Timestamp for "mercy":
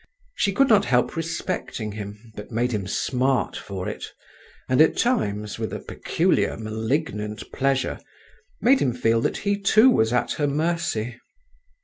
10.47-11.19